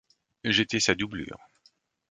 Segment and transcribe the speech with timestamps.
[0.43, 1.37] J'étais sa doublure.